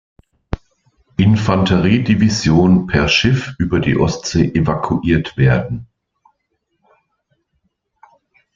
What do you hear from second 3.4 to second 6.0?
über die Ostsee evakuiert werden.